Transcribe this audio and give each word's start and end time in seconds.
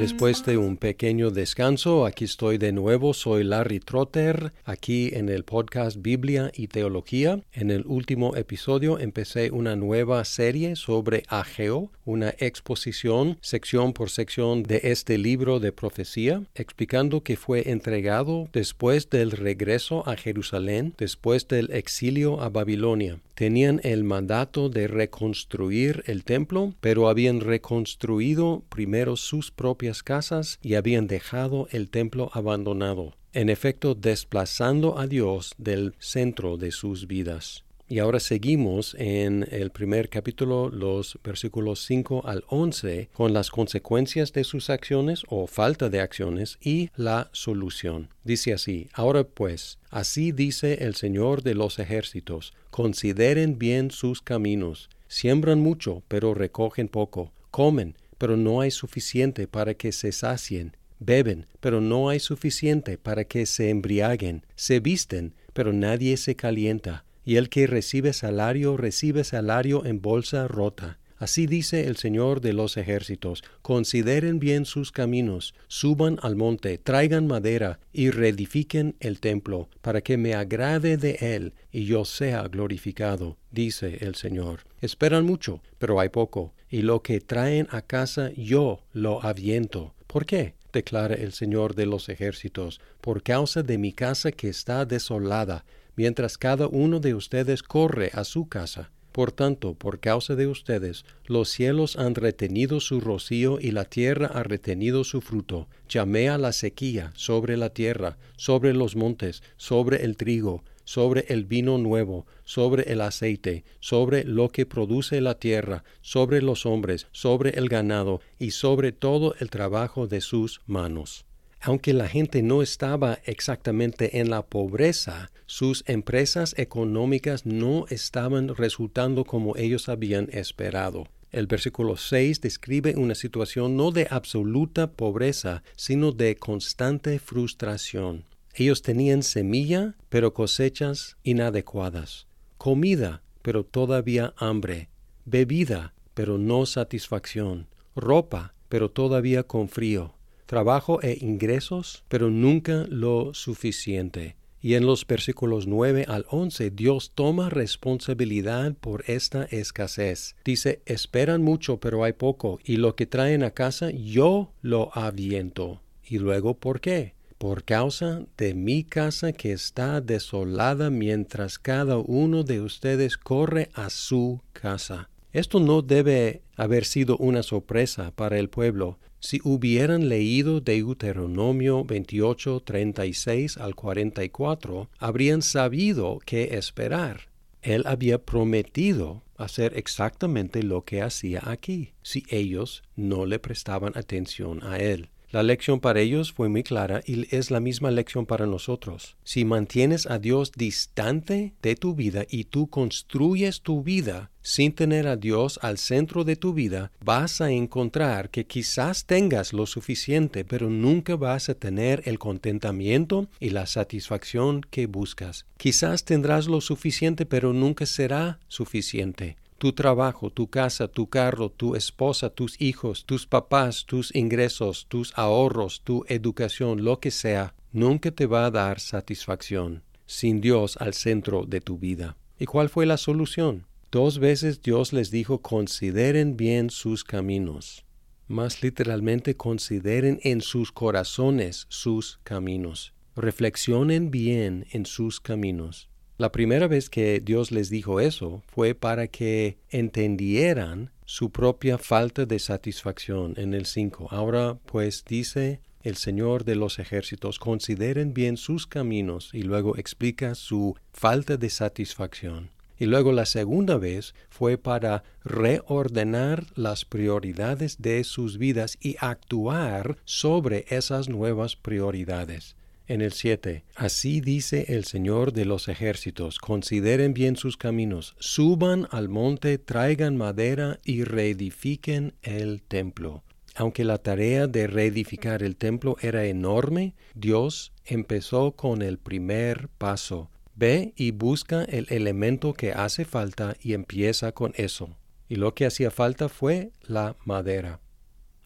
Después 0.00 0.46
de 0.46 0.56
un 0.56 0.78
pequeño 0.78 1.30
descanso, 1.30 2.06
aquí 2.06 2.24
estoy 2.24 2.56
de 2.56 2.72
nuevo. 2.72 3.12
Soy 3.12 3.44
Larry 3.44 3.80
Trotter, 3.80 4.54
aquí 4.64 5.10
en 5.12 5.28
el 5.28 5.44
podcast 5.44 5.98
Biblia 6.00 6.50
y 6.54 6.68
Teología. 6.68 7.42
En 7.52 7.70
el 7.70 7.84
último 7.84 8.34
episodio 8.34 8.98
empecé 8.98 9.50
una 9.50 9.76
nueva 9.76 10.24
serie 10.24 10.74
sobre 10.74 11.24
Ageo, 11.28 11.92
una 12.06 12.30
exposición 12.38 13.36
sección 13.42 13.92
por 13.92 14.08
sección 14.08 14.62
de 14.62 14.80
este 14.84 15.18
libro 15.18 15.60
de 15.60 15.70
profecía, 15.70 16.44
explicando 16.54 17.22
que 17.22 17.36
fue 17.36 17.70
entregado 17.70 18.48
después 18.54 19.10
del 19.10 19.32
regreso 19.32 20.08
a 20.08 20.16
Jerusalén, 20.16 20.94
después 20.96 21.46
del 21.46 21.70
exilio 21.72 22.40
a 22.40 22.48
Babilonia 22.48 23.20
tenían 23.40 23.80
el 23.84 24.04
mandato 24.04 24.68
de 24.68 24.86
reconstruir 24.86 26.02
el 26.04 26.24
templo, 26.24 26.74
pero 26.82 27.08
habían 27.08 27.40
reconstruido 27.40 28.62
primero 28.68 29.16
sus 29.16 29.50
propias 29.50 30.02
casas 30.02 30.58
y 30.60 30.74
habían 30.74 31.06
dejado 31.06 31.66
el 31.70 31.88
templo 31.88 32.30
abandonado, 32.34 33.14
en 33.32 33.48
efecto 33.48 33.94
desplazando 33.94 34.98
a 34.98 35.06
Dios 35.06 35.54
del 35.56 35.94
centro 35.98 36.58
de 36.58 36.70
sus 36.70 37.06
vidas. 37.06 37.64
Y 37.90 37.98
ahora 37.98 38.20
seguimos 38.20 38.94
en 39.00 39.48
el 39.50 39.70
primer 39.70 40.10
capítulo, 40.10 40.68
los 40.68 41.18
versículos 41.24 41.84
5 41.86 42.22
al 42.24 42.44
11, 42.46 43.08
con 43.12 43.32
las 43.32 43.50
consecuencias 43.50 44.32
de 44.32 44.44
sus 44.44 44.70
acciones 44.70 45.24
o 45.26 45.48
falta 45.48 45.88
de 45.88 46.00
acciones 46.00 46.56
y 46.62 46.90
la 46.94 47.30
solución. 47.32 48.10
Dice 48.22 48.52
así, 48.52 48.88
ahora 48.92 49.24
pues, 49.24 49.80
así 49.90 50.30
dice 50.30 50.84
el 50.84 50.94
Señor 50.94 51.42
de 51.42 51.56
los 51.56 51.80
ejércitos, 51.80 52.54
consideren 52.70 53.58
bien 53.58 53.90
sus 53.90 54.22
caminos, 54.22 54.88
siembran 55.08 55.58
mucho, 55.58 56.04
pero 56.06 56.32
recogen 56.32 56.86
poco, 56.86 57.32
comen, 57.50 57.96
pero 58.18 58.36
no 58.36 58.60
hay 58.60 58.70
suficiente 58.70 59.48
para 59.48 59.74
que 59.74 59.90
se 59.90 60.12
sacien, 60.12 60.76
beben, 61.00 61.46
pero 61.58 61.80
no 61.80 62.08
hay 62.08 62.20
suficiente 62.20 62.98
para 62.98 63.24
que 63.24 63.46
se 63.46 63.68
embriaguen, 63.68 64.46
se 64.54 64.78
visten, 64.78 65.34
pero 65.52 65.72
nadie 65.72 66.16
se 66.18 66.36
calienta 66.36 67.04
y 67.24 67.36
el 67.36 67.48
que 67.48 67.66
recibe 67.66 68.12
salario 68.12 68.76
recibe 68.76 69.24
salario 69.24 69.84
en 69.84 70.00
bolsa 70.00 70.48
rota. 70.48 70.98
Así 71.20 71.46
dice 71.46 71.86
el 71.86 71.96
Señor 71.96 72.40
de 72.40 72.54
los 72.54 72.78
ejércitos, 72.78 73.44
consideren 73.60 74.38
bien 74.38 74.64
sus 74.64 74.90
caminos, 74.90 75.54
suban 75.68 76.18
al 76.22 76.34
monte, 76.34 76.78
traigan 76.78 77.26
madera 77.26 77.78
y 77.92 78.08
reedifiquen 78.08 78.96
el 79.00 79.20
templo, 79.20 79.68
para 79.82 80.00
que 80.00 80.16
me 80.16 80.34
agrade 80.34 80.96
de 80.96 81.18
él 81.20 81.52
y 81.70 81.84
yo 81.84 82.06
sea 82.06 82.48
glorificado, 82.48 83.36
dice 83.50 83.98
el 84.00 84.14
Señor. 84.14 84.60
Esperan 84.80 85.26
mucho, 85.26 85.60
pero 85.78 86.00
hay 86.00 86.08
poco, 86.08 86.54
y 86.70 86.80
lo 86.80 87.02
que 87.02 87.20
traen 87.20 87.68
a 87.70 87.82
casa 87.82 88.30
yo 88.34 88.80
lo 88.94 89.22
aviento. 89.22 89.92
¿Por 90.06 90.24
qué? 90.24 90.54
declara 90.72 91.16
el 91.16 91.32
Señor 91.32 91.74
de 91.74 91.84
los 91.84 92.08
ejércitos, 92.08 92.80
por 93.00 93.22
causa 93.22 93.62
de 93.62 93.76
mi 93.76 93.92
casa 93.92 94.32
que 94.32 94.48
está 94.48 94.84
desolada, 94.86 95.64
mientras 95.96 96.38
cada 96.38 96.66
uno 96.66 97.00
de 97.00 97.14
ustedes 97.14 97.62
corre 97.62 98.10
a 98.14 98.24
su 98.24 98.48
casa. 98.48 98.90
Por 99.12 99.32
tanto, 99.32 99.74
por 99.74 99.98
causa 99.98 100.36
de 100.36 100.46
ustedes, 100.46 101.04
los 101.26 101.48
cielos 101.48 101.96
han 101.96 102.14
retenido 102.14 102.78
su 102.78 103.00
rocío 103.00 103.58
y 103.60 103.72
la 103.72 103.84
tierra 103.84 104.28
ha 104.28 104.44
retenido 104.44 105.02
su 105.02 105.20
fruto. 105.20 105.66
Llamé 105.88 106.28
a 106.28 106.38
la 106.38 106.52
sequía 106.52 107.10
sobre 107.16 107.56
la 107.56 107.70
tierra, 107.70 108.18
sobre 108.36 108.72
los 108.72 108.94
montes, 108.94 109.42
sobre 109.56 110.04
el 110.04 110.16
trigo, 110.16 110.62
sobre 110.84 111.24
el 111.28 111.44
vino 111.44 111.78
nuevo, 111.78 112.26
sobre 112.44 112.92
el 112.92 113.00
aceite, 113.00 113.64
sobre 113.80 114.24
lo 114.24 114.48
que 114.48 114.64
produce 114.66 115.20
la 115.20 115.38
tierra, 115.38 115.82
sobre 116.02 116.40
los 116.40 116.64
hombres, 116.64 117.08
sobre 117.10 117.50
el 117.50 117.68
ganado 117.68 118.20
y 118.38 118.52
sobre 118.52 118.92
todo 118.92 119.34
el 119.40 119.50
trabajo 119.50 120.06
de 120.06 120.20
sus 120.20 120.60
manos. 120.66 121.26
Aunque 121.62 121.92
la 121.92 122.08
gente 122.08 122.42
no 122.42 122.62
estaba 122.62 123.18
exactamente 123.24 124.18
en 124.20 124.30
la 124.30 124.46
pobreza, 124.46 125.30
sus 125.44 125.84
empresas 125.86 126.54
económicas 126.56 127.44
no 127.44 127.84
estaban 127.90 128.56
resultando 128.56 129.24
como 129.24 129.56
ellos 129.56 129.90
habían 129.90 130.28
esperado. 130.32 131.06
El 131.30 131.46
versículo 131.46 131.98
6 131.98 132.40
describe 132.40 132.94
una 132.96 133.14
situación 133.14 133.76
no 133.76 133.90
de 133.90 134.08
absoluta 134.10 134.92
pobreza, 134.92 135.62
sino 135.76 136.12
de 136.12 136.36
constante 136.36 137.18
frustración. 137.18 138.24
Ellos 138.54 138.80
tenían 138.80 139.22
semilla, 139.22 139.96
pero 140.08 140.32
cosechas 140.32 141.18
inadecuadas, 141.22 142.26
comida, 142.56 143.22
pero 143.42 143.64
todavía 143.64 144.32
hambre, 144.38 144.88
bebida, 145.26 145.94
pero 146.14 146.38
no 146.38 146.64
satisfacción, 146.64 147.68
ropa, 147.94 148.54
pero 148.68 148.90
todavía 148.90 149.44
con 149.44 149.68
frío, 149.68 150.14
trabajo 150.50 151.00
e 151.00 151.16
ingresos, 151.20 152.02
pero 152.08 152.28
nunca 152.28 152.84
lo 152.88 153.34
suficiente. 153.34 154.34
Y 154.60 154.74
en 154.74 154.84
los 154.84 155.06
versículos 155.06 155.68
9 155.68 156.06
al 156.08 156.26
11 156.28 156.72
Dios 156.72 157.12
toma 157.14 157.50
responsabilidad 157.50 158.74
por 158.74 159.04
esta 159.06 159.44
escasez. 159.44 160.34
Dice, 160.44 160.82
esperan 160.86 161.40
mucho 161.40 161.78
pero 161.78 162.02
hay 162.02 162.14
poco, 162.14 162.58
y 162.64 162.78
lo 162.78 162.96
que 162.96 163.06
traen 163.06 163.44
a 163.44 163.52
casa 163.52 163.92
yo 163.92 164.52
lo 164.60 164.90
aviento. 164.92 165.82
Y 166.04 166.18
luego, 166.18 166.58
¿por 166.58 166.80
qué? 166.80 167.14
Por 167.38 167.62
causa 167.62 168.26
de 168.36 168.54
mi 168.54 168.82
casa 168.82 169.32
que 169.32 169.52
está 169.52 170.00
desolada 170.00 170.90
mientras 170.90 171.60
cada 171.60 171.96
uno 171.98 172.42
de 172.42 172.60
ustedes 172.60 173.16
corre 173.16 173.70
a 173.74 173.88
su 173.88 174.40
casa. 174.52 175.10
Esto 175.32 175.60
no 175.60 175.80
debe 175.80 176.42
haber 176.56 176.84
sido 176.84 177.16
una 177.18 177.44
sorpresa 177.44 178.10
para 178.16 178.36
el 178.36 178.48
pueblo, 178.48 178.98
si 179.20 179.40
hubieran 179.44 180.08
leído 180.08 180.60
Deuteronomio 180.60 181.84
28, 181.84 182.60
36 182.60 183.58
al 183.58 183.74
44, 183.74 184.88
habrían 184.98 185.42
sabido 185.42 186.18
qué 186.24 186.56
esperar. 186.56 187.28
Él 187.62 187.84
había 187.86 188.24
prometido 188.24 189.22
hacer 189.36 189.76
exactamente 189.76 190.62
lo 190.62 190.84
que 190.84 191.02
hacía 191.02 191.42
aquí, 191.44 191.92
si 192.02 192.24
ellos 192.30 192.82
no 192.96 193.26
le 193.26 193.38
prestaban 193.38 193.96
atención 193.96 194.62
a 194.64 194.78
él. 194.78 195.10
La 195.32 195.44
lección 195.44 195.78
para 195.78 196.00
ellos 196.00 196.32
fue 196.32 196.48
muy 196.48 196.64
clara 196.64 197.02
y 197.06 197.32
es 197.32 197.52
la 197.52 197.60
misma 197.60 197.92
lección 197.92 198.26
para 198.26 198.46
nosotros. 198.46 199.16
Si 199.22 199.44
mantienes 199.44 200.06
a 200.06 200.18
Dios 200.18 200.50
distante 200.50 201.54
de 201.62 201.76
tu 201.76 201.94
vida 201.94 202.26
y 202.28 202.44
tú 202.44 202.66
construyes 202.68 203.60
tu 203.60 203.84
vida 203.84 204.32
sin 204.42 204.72
tener 204.72 205.06
a 205.06 205.14
Dios 205.14 205.60
al 205.62 205.78
centro 205.78 206.24
de 206.24 206.34
tu 206.34 206.52
vida, 206.52 206.90
vas 207.04 207.40
a 207.40 207.52
encontrar 207.52 208.30
que 208.30 208.44
quizás 208.44 209.04
tengas 209.04 209.52
lo 209.52 209.66
suficiente, 209.66 210.44
pero 210.44 210.68
nunca 210.68 211.14
vas 211.14 211.48
a 211.48 211.54
tener 211.54 212.02
el 212.06 212.18
contentamiento 212.18 213.28
y 213.38 213.50
la 213.50 213.66
satisfacción 213.66 214.62
que 214.62 214.86
buscas. 214.86 215.46
Quizás 215.58 216.04
tendrás 216.04 216.48
lo 216.48 216.60
suficiente, 216.60 217.24
pero 217.24 217.52
nunca 217.52 217.86
será 217.86 218.40
suficiente 218.48 219.36
tu 219.60 219.74
trabajo, 219.74 220.30
tu 220.30 220.48
casa, 220.48 220.88
tu 220.88 221.10
carro, 221.10 221.50
tu 221.50 221.76
esposa, 221.76 222.30
tus 222.30 222.58
hijos, 222.62 223.04
tus 223.04 223.26
papás, 223.26 223.84
tus 223.84 224.14
ingresos, 224.16 224.86
tus 224.88 225.12
ahorros, 225.18 225.82
tu 225.84 226.02
educación, 226.08 226.82
lo 226.82 226.98
que 226.98 227.10
sea, 227.10 227.54
nunca 227.70 228.10
te 228.10 228.24
va 228.24 228.46
a 228.46 228.50
dar 228.50 228.80
satisfacción 228.80 229.82
sin 230.06 230.40
Dios 230.40 230.78
al 230.78 230.94
centro 230.94 231.44
de 231.44 231.60
tu 231.60 231.76
vida. 231.76 232.16
¿Y 232.38 232.46
cuál 232.46 232.70
fue 232.70 232.86
la 232.86 232.96
solución? 232.96 233.66
Dos 233.92 234.18
veces 234.18 234.62
Dios 234.62 234.94
les 234.94 235.10
dijo 235.10 235.42
consideren 235.42 236.38
bien 236.38 236.70
sus 236.70 237.04
caminos. 237.04 237.84
Más 238.28 238.62
literalmente 238.62 239.36
consideren 239.36 240.20
en 240.22 240.40
sus 240.40 240.72
corazones 240.72 241.66
sus 241.68 242.18
caminos. 242.22 242.94
Reflexionen 243.14 244.10
bien 244.10 244.66
en 244.70 244.86
sus 244.86 245.20
caminos. 245.20 245.89
La 246.20 246.32
primera 246.32 246.68
vez 246.68 246.90
que 246.90 247.18
Dios 247.20 247.50
les 247.50 247.70
dijo 247.70 247.98
eso 247.98 248.42
fue 248.46 248.74
para 248.74 249.06
que 249.06 249.56
entendieran 249.70 250.90
su 251.06 251.30
propia 251.30 251.78
falta 251.78 252.26
de 252.26 252.38
satisfacción 252.38 253.32
en 253.38 253.54
el 253.54 253.64
5. 253.64 254.08
Ahora 254.10 254.58
pues 254.66 255.02
dice 255.06 255.60
el 255.82 255.96
Señor 255.96 256.44
de 256.44 256.56
los 256.56 256.78
ejércitos, 256.78 257.38
consideren 257.38 258.12
bien 258.12 258.36
sus 258.36 258.66
caminos 258.66 259.30
y 259.32 259.44
luego 259.44 259.78
explica 259.78 260.34
su 260.34 260.76
falta 260.92 261.38
de 261.38 261.48
satisfacción. 261.48 262.50
Y 262.78 262.84
luego 262.84 263.12
la 263.12 263.24
segunda 263.24 263.78
vez 263.78 264.14
fue 264.28 264.58
para 264.58 265.04
reordenar 265.24 266.44
las 266.54 266.84
prioridades 266.84 267.80
de 267.80 268.04
sus 268.04 268.36
vidas 268.36 268.76
y 268.78 268.96
actuar 269.00 269.96
sobre 270.04 270.66
esas 270.68 271.08
nuevas 271.08 271.56
prioridades 271.56 272.56
en 272.90 273.02
el 273.02 273.12
7. 273.12 273.62
Así 273.76 274.20
dice 274.20 274.66
el 274.68 274.84
Señor 274.84 275.32
de 275.32 275.44
los 275.44 275.68
ejércitos, 275.68 276.40
consideren 276.40 277.14
bien 277.14 277.36
sus 277.36 277.56
caminos, 277.56 278.16
suban 278.18 278.88
al 278.90 279.08
monte, 279.08 279.58
traigan 279.58 280.16
madera 280.16 280.80
y 280.84 281.04
reedifiquen 281.04 282.14
el 282.22 282.62
templo. 282.62 283.22
aunque 283.56 283.84
la 283.84 283.98
tarea 283.98 284.46
de 284.46 284.66
reedificar 284.68 285.42
el 285.42 285.56
templo 285.56 285.96
era 286.00 286.24
enorme, 286.24 286.94
Dios 287.14 287.72
empezó 287.84 288.52
con 288.52 288.80
el 288.80 288.96
primer 288.96 289.68
paso. 289.76 290.30
Ve 290.54 290.92
y 290.96 291.10
busca 291.10 291.64
el 291.64 291.86
elemento 291.90 292.54
que 292.54 292.72
hace 292.72 293.04
falta 293.04 293.56
y 293.60 293.74
empieza 293.74 294.32
con 294.32 294.52
eso. 294.56 294.96
Y 295.28 295.36
lo 295.36 295.54
que 295.54 295.66
hacía 295.66 295.90
falta 295.90 296.28
fue 296.28 296.70
la 296.82 297.16
madera. 297.24 297.80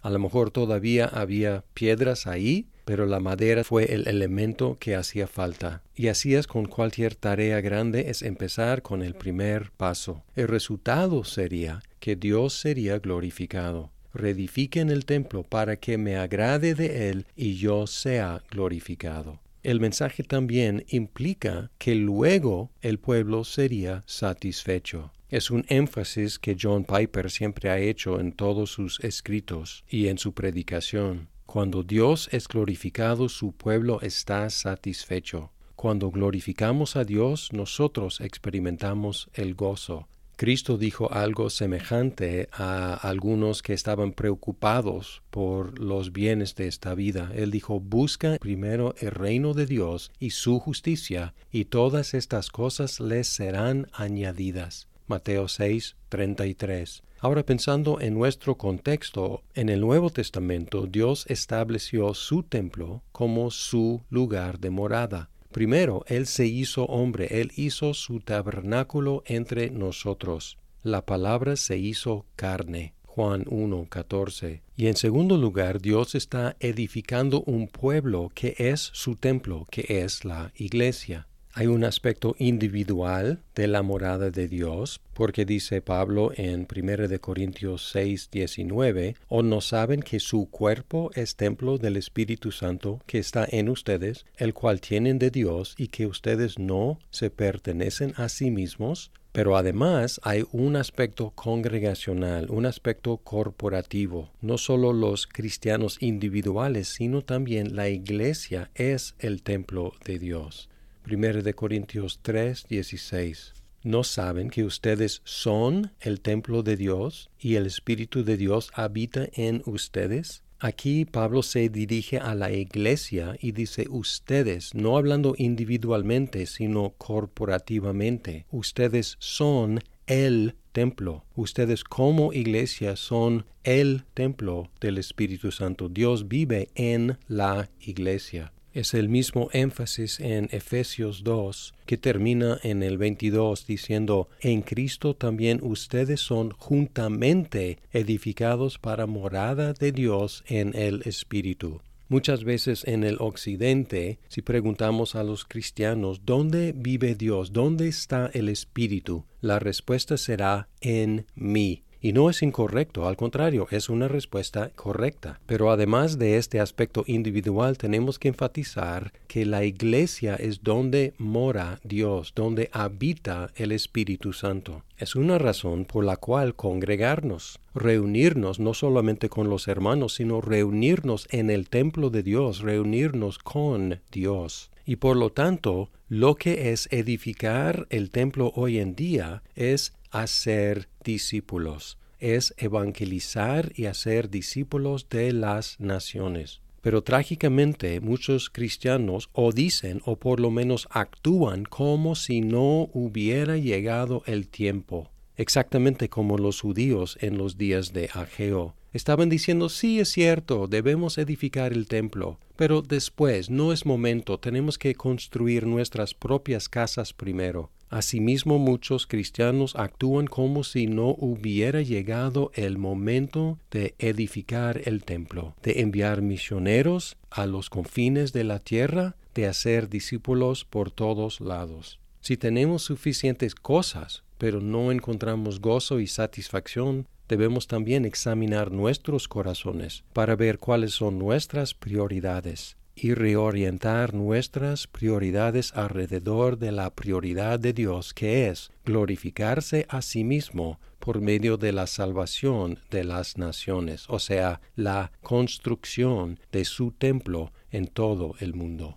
A 0.01 0.11
lo 0.11 0.19
mejor 0.19 0.51
todavía 0.51 1.07
había 1.07 1.65
piedras 1.75 2.27
ahí, 2.27 2.69
pero 2.85 3.07
la 3.07 3.21
madera 3.21 3.65
fue 3.65 3.93
el 3.95 4.07
elemento 4.09 4.77
que 4.79 4.95
hacía 4.95 5.27
falta. 5.27 5.83
Y 5.95 6.09
así 6.09 6.35
es 6.35 6.47
con 6.47 6.67
cualquier 6.67 7.15
tarea 7.15 7.61
grande, 7.61 8.11
es 8.11 8.23
empezar 8.23 8.83
con 8.83 9.03
el 9.03 9.15
primer 9.15 9.71
paso. 9.73 10.23
El 10.35 10.49
resultado 10.49 11.25
sería 11.25 11.83
que 12.01 12.17
Dios 12.17 12.55
sería 12.55 12.99
glorificado. 12.99 13.91
Reedifiquen 14.13 14.91
el 14.91 15.07
templo 15.07 15.43
para 15.43 15.77
que 15.77 15.99
me 15.99 16.17
agrade 16.17 16.75
de 16.75 17.11
él 17.11 17.27
y 17.35 17.57
yo 17.57 17.87
sea 17.87 18.43
glorificado. 18.51 19.41
El 19.65 19.81
mensaje 19.81 20.23
también 20.23 20.85
implica 20.89 21.71
que 21.79 21.95
luego 21.95 22.71
el 22.83 22.99
pueblo 22.99 23.45
sería 23.45 24.05
satisfecho. 24.07 25.11
Es 25.31 25.51
un 25.51 25.65
énfasis 25.69 26.39
que 26.39 26.57
John 26.61 26.85
Piper 26.85 27.31
siempre 27.31 27.71
ha 27.71 27.79
hecho 27.79 28.21
en 28.21 28.33
todos 28.33 28.71
sus 28.71 29.01
escritos 29.01 29.83
y 29.89 30.09
en 30.09 30.19
su 30.19 30.35
predicación. 30.35 31.29
Cuando 31.47 31.83
Dios 31.83 32.29
es 32.33 32.49
glorificado, 32.49 33.29
su 33.29 33.53
pueblo 33.53 34.01
está 34.01 34.51
satisfecho. 34.51 35.53
Cuando 35.77 36.11
glorificamos 36.11 36.97
a 36.97 37.05
Dios, 37.05 37.53
nosotros 37.53 38.21
experimentamos 38.21 39.29
el 39.35 39.55
gozo. 39.55 40.09
Cristo 40.37 40.79
dijo 40.79 41.13
algo 41.13 41.49
semejante 41.49 42.49
a 42.53 42.95
algunos 42.95 43.63
que 43.63 43.73
estaban 43.73 44.13
preocupados 44.13 45.23
por 45.31 45.79
los 45.79 46.13
bienes 46.13 46.57
de 46.57 46.67
esta 46.67 46.95
vida. 46.95 47.31
Él 47.35 47.53
dijo, 47.53 47.79
busca 47.79 48.37
primero 48.41 48.95
el 48.99 49.13
reino 49.13 49.55
de 49.55 49.67
Dios 49.67 50.11
y 50.19 50.31
su 50.31 50.59
justicia, 50.59 51.35
y 51.53 51.67
todas 51.67 52.15
estas 52.15 52.51
cosas 52.51 52.99
les 52.99 53.29
serán 53.29 53.87
añadidas. 53.93 54.89
Mateo 55.07 55.49
6, 55.49 55.97
33. 56.09 57.03
Ahora 57.21 57.43
pensando 57.43 58.01
en 58.01 58.15
nuestro 58.15 58.57
contexto, 58.57 59.43
en 59.55 59.69
el 59.69 59.81
Nuevo 59.81 60.11
Testamento 60.11 60.87
Dios 60.87 61.25
estableció 61.29 62.15
su 62.15 62.43
templo 62.43 63.03
como 63.13 63.51
su 63.51 64.03
lugar 64.11 64.59
de 64.59 64.71
morada. 64.71 65.31
Primero, 65.51 66.05
Él 66.09 66.27
se 66.27 66.47
hizo 66.47 66.85
hombre, 66.85 67.41
Él 67.41 67.53
hizo 67.57 67.95
su 67.95 68.21
tabernáculo 68.21 69.23
entre 69.27 69.71
nosotros. 69.71 70.59
La 70.83 71.07
palabra 71.07 71.57
se 71.57 71.79
hizo 71.79 72.27
carne. 72.37 72.95
Juan 73.05 73.45
1, 73.49 73.87
14. 73.89 74.63
Y 74.75 74.89
en 74.89 74.97
segundo 74.97 75.37
lugar, 75.37 75.81
Dios 75.81 76.17
está 76.17 76.57
edificando 76.59 77.43
un 77.47 77.69
pueblo 77.69 78.33
que 78.35 78.57
es 78.59 78.91
su 78.93 79.15
templo, 79.15 79.67
que 79.71 80.03
es 80.03 80.25
la 80.25 80.53
iglesia. 80.57 81.29
Hay 81.57 81.69
un 81.69 81.85
aspecto 81.85 82.35
individual 82.41 83.41
de 83.55 83.69
la 83.69 83.83
morada 83.83 84.33
de 84.33 84.49
Dios, 84.49 85.01
porque 85.13 85.45
dice 85.45 85.81
Pablo 85.81 86.33
en 86.35 86.67
1 86.67 87.07
de 87.07 87.21
Corintios 87.21 87.91
6, 87.93 88.29
19, 88.33 89.15
¿o 89.29 89.43
no 89.45 89.61
saben 89.61 90.03
que 90.03 90.19
su 90.19 90.51
cuerpo 90.51 91.13
es 91.15 91.37
templo 91.37 91.79
del 91.79 91.97
Espíritu 91.97 92.51
Santo 92.51 93.01
que 93.07 93.21
está 93.21 93.47
en 93.49 93.69
ustedes, 93.69 94.27
el 94.37 94.53
cual 94.53 94.81
tienen 94.81 95.21
de 95.21 95.31
Dios 95.31 95.77
y 95.79 95.87
que 95.87 96.09
ustedes 96.09 96.59
no 96.59 96.99
se 97.11 97.31
pertenecen 97.31 98.15
a 98.17 98.29
sí 98.29 98.51
mismos? 98.51 99.13
Pero 99.31 99.57
además 99.57 100.21
hay 100.25 100.45
un 100.51 100.75
aspecto 100.75 101.31
congregacional, 101.37 102.51
un 102.51 102.67
aspecto 102.67 103.19
corporativo. 103.19 104.33
No 104.41 104.59
solo 104.59 104.93
los 104.93 105.29
cristianos 105.29 105.99
individuales, 106.01 106.89
sino 106.89 107.23
también 107.23 107.77
la 107.77 107.89
iglesia 107.89 108.73
es 108.75 109.15
el 109.21 109.45
templo 109.45 109.93
de 110.05 110.19
Dios. 110.19 110.69
1 111.07 111.43
de 111.43 111.55
Corintios 111.55 112.21
3, 112.23 112.67
16. 112.69 113.53
¿No 113.83 114.05
saben 114.05 114.49
que 114.49 114.65
ustedes 114.65 115.21
son 115.25 115.93
el 116.01 116.23
templo 116.23 116.63
de 116.63 116.77
Dios 116.77 117.29
y 117.39 117.57
el 117.57 117.67
Espíritu 117.67 118.25
de 118.25 118.39
Dios 118.39 118.71
habita 118.75 119.29
en 119.35 119.63
ustedes? 119.67 120.43
Aquí 120.61 121.05
Pablo 121.05 121.43
se 121.43 121.69
dirige 121.69 122.17
a 122.19 122.35
la 122.35 122.51
iglesia 122.51 123.37
y 123.39 123.53
dice 123.53 123.87
ustedes, 123.91 124.75
no 124.75 124.97
hablando 124.97 125.35
individualmente, 125.37 126.47
sino 126.47 126.95
corporativamente. 126.97 128.47
Ustedes 128.51 129.17
son 129.19 129.81
el 130.07 130.55
templo. 130.73 131.25
Ustedes 131.37 131.85
como 131.85 132.33
iglesia 132.33 132.97
son 132.97 133.45
el 133.63 134.05
templo 134.15 134.71
del 134.81 134.97
Espíritu 134.97 135.53
Santo. 135.53 135.91
Dios 135.91 136.29
vive 136.29 136.71
en 136.75 137.19
la 137.29 137.69
iglesia. 137.81 138.55
Es 138.75 138.93
el 138.93 139.09
mismo 139.09 139.51
énfasis 139.53 140.19
en 140.19 140.49
Efesios 140.51 141.23
2 141.23 141.75
que 141.87 141.97
termina 141.97 142.59
en 142.65 142.83
el 142.83 142.99
22 142.99 143.69
diciendo, 143.69 144.29
en 144.41 144.63
Cristo 144.63 145.15
también 145.15 145.61
ustedes 145.63 146.21
son 146.21 146.51
juntamente 146.51 147.79
edificados 147.93 148.81
para 148.81 149.07
morada 149.07 149.75
de 149.75 149.93
Dios 149.93 150.43
en 150.49 150.75
el 150.75 151.03
Espíritu. 151.05 151.83
Muchas 152.09 152.43
veces 152.43 152.83
en 152.85 153.05
el 153.05 153.19
Occidente, 153.21 154.19
si 154.27 154.43
preguntamos 154.43 155.15
a 155.15 155.23
los 155.23 155.45
cristianos, 155.45 156.23
¿dónde 156.25 156.75
vive 156.77 157.15
Dios? 157.15 157.53
¿Dónde 157.53 157.87
está 157.87 158.29
el 158.35 158.49
Espíritu? 158.49 159.25
La 159.41 159.61
respuesta 159.61 160.17
será 160.17 160.69
en 160.81 161.27
mí. 161.37 161.85
Y 162.05 162.13
no 162.13 162.29
es 162.29 162.43
incorrecto, 162.43 163.09
al 163.09 163.17
contrario, 163.17 163.67
es 163.71 163.89
una 163.89 164.09
respuesta 164.09 164.69
correcta. 164.77 165.41
Pero 165.47 165.71
además 165.71 166.19
de 166.19 166.37
este 166.37 166.61
aspecto 166.61 167.03
individual, 167.07 167.79
tenemos 167.79 168.19
que 168.19 168.29
enfatizar 168.29 169.15
que 169.27 169.47
la 169.47 169.65
iglesia 169.65 170.35
es 170.35 170.63
donde 170.63 171.15
mora 171.17 171.81
Dios, 171.83 172.35
donde 172.37 172.69
habita 172.75 173.49
el 173.57 173.73
Espíritu 173.73 174.35
Santo. 174.35 174.83
Es 174.99 175.17
una 175.17 175.39
razón 175.39 175.87
por 175.87 176.05
la 176.05 176.19
cual 176.19 176.55
congregarnos, 176.55 177.59
reunirnos 177.75 178.61
no 178.61 178.75
solamente 178.75 179.31
con 179.31 179.49
los 179.49 179.67
hermanos, 179.67 180.17
sino 180.17 180.43
reunirnos 180.43 181.27
en 181.31 181.49
el 181.49 181.71
templo 181.71 182.11
de 182.11 182.23
Dios, 182.23 182.61
reunirnos 182.61 183.39
con 183.39 184.03
Dios. 184.13 184.71
Y 184.87 184.97
por 184.97 185.17
lo 185.17 185.31
tanto, 185.31 185.91
lo 186.09 186.35
que 186.35 186.73
es 186.73 186.89
edificar 186.91 187.87
el 187.91 188.11
templo 188.11 188.53
hoy 188.55 188.79
en 188.79 188.95
día 188.95 189.43
es 189.55 189.95
hacer 190.11 190.89
discípulos, 191.03 191.99
es 192.21 192.55
evangelizar 192.59 193.73
y 193.75 193.87
hacer 193.87 194.31
discípulos 194.31 195.09
de 195.09 195.33
las 195.33 195.81
naciones. 195.81 196.61
Pero 196.83 197.03
trágicamente 197.03 198.01
muchos 198.01 198.51
cristianos 198.51 199.31
o 199.33 199.53
dicen 199.53 200.03
o 200.05 200.17
por 200.17 200.39
lo 200.39 200.51
menos 200.51 200.87
actúan 200.91 201.65
como 201.65 202.15
si 202.15 202.43
no 202.43 202.91
hubiera 202.93 203.57
llegado 203.57 204.23
el 204.27 204.49
tiempo, 204.49 205.11
exactamente 205.37 206.11
como 206.11 206.37
los 206.37 206.61
judíos 206.61 207.17
en 207.23 207.39
los 207.39 207.57
días 207.57 207.95
de 207.95 208.11
Ageo. 208.13 208.75
Estaban 208.95 209.29
diciendo, 209.29 209.69
sí 209.69 209.99
es 209.99 210.09
cierto, 210.09 210.69
debemos 210.69 211.19
edificar 211.19 211.73
el 211.73 211.89
templo, 211.89 212.39
pero 212.55 212.81
después 212.81 213.51
no 213.51 213.73
es 213.73 213.87
momento, 213.87 214.39
tenemos 214.39 214.79
que 214.79 214.95
construir 214.95 215.67
nuestras 215.67 216.15
propias 216.15 216.69
casas 216.69 217.13
primero. 217.13 217.73
Asimismo, 217.91 218.61
muchos 218.61 219.09
cristianos 219.09 219.75
actúan 219.75 220.29
como 220.29 220.63
si 220.63 220.87
no 220.87 221.09
hubiera 221.09 221.83
llegado 221.83 222.53
el 222.55 222.79
momento 222.79 223.59
de 223.73 223.97
edificar 223.99 224.81
el 224.85 225.03
templo, 225.03 225.57
de 225.65 225.81
enviar 225.81 226.23
misioneros 226.23 227.17
a 227.31 227.47
los 227.47 227.71
confines 227.71 228.33
de 228.33 228.45
la 228.45 228.61
tierra, 228.61 229.17
de 229.35 229.49
hacer 229.49 229.89
discípulos 229.89 230.65
por 230.65 230.93
todos 230.93 231.41
lados. 231.41 231.99
Si 232.21 232.37
tenemos 232.37 232.83
suficientes 232.83 233.55
cosas, 233.55 234.24
pero 234.39 234.61
no 234.61 234.93
encontramos 234.93 235.61
gozo 235.61 236.01
y 236.01 236.07
satisfacción, 236.07 237.07
debemos 237.29 237.67
también 237.67 238.05
examinar 238.05 238.71
nuestros 238.71 239.29
corazones 239.29 240.05
para 240.13 240.37
ver 240.37 240.59
cuáles 240.59 240.93
son 240.93 241.19
nuestras 241.19 241.75
prioridades 241.75 242.77
y 242.97 243.15
reorientar 243.15 244.15
nuestras 244.15 244.87
prioridades 244.87 245.73
alrededor 245.75 246.59
de 246.59 246.73
la 246.73 246.91
prioridad 246.95 247.59
de 247.59 247.73
Dios, 247.73 248.15
que 248.15 248.49
es 248.49 248.71
glorificarse 248.85 249.87
a 249.89 250.01
sí 250.01 250.23
mismo 250.25 250.79
por 250.99 251.21
medio 251.21 251.57
de 251.57 251.73
la 251.73 251.87
salvación 251.87 252.79
de 252.91 253.05
las 253.05 253.37
naciones, 253.37 254.07
o 254.09 254.19
sea, 254.19 254.61
la 254.77 255.13
construcción 255.23 256.39
de 256.53 256.65
su 256.65 256.93
templo 256.93 257.53
en 257.71 257.89
todo 257.89 258.35
el 258.39 258.55
mundo. 258.55 258.97